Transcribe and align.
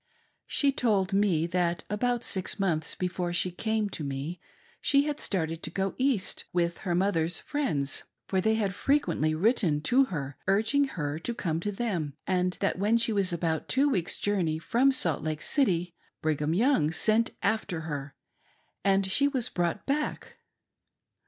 She 0.47 0.71
told 0.71 1.13
me, 1.13 1.45
that 1.45 1.83
about 1.87 2.23
six 2.23 2.59
months 2.59 2.95
before 2.95 3.31
she 3.31 3.51
came 3.51 3.87
to 3.91 4.03
me, 4.03 4.41
she 4.81 5.03
had 5.03 5.19
started 5.19 5.61
to 5.61 5.69
go 5.69 5.93
east, 5.99 6.45
to 6.51 6.69
her 6.79 6.95
mother's 6.95 7.37
friends, 7.37 8.05
for 8.27 8.41
they 8.41 8.55
had 8.55 8.73
frequently 8.73 9.35
written 9.35 9.79
to 9.81 10.05
her 10.05 10.39
urging 10.47 10.85
her 10.85 11.19
to 11.19 11.35
come 11.35 11.59
to 11.59 11.71
them, 11.71 12.15
and 12.25 12.57
that 12.61 12.79
when 12.79 12.97
she 12.97 13.13
was 13.13 13.31
about 13.31 13.69
two 13.69 13.87
weeks' 13.89 14.17
journey 14.17 14.57
from 14.57 14.91
Salt 14.91 15.21
Lake 15.21 15.43
City, 15.43 15.93
Brigham 16.19 16.55
Young 16.55 16.89
sent 16.89 17.29
after 17.43 17.81
her, 17.81 18.15
and 18.83 19.05
she 19.05 19.27
was 19.27 19.49
brought 19.49 19.85
back. 19.85 20.39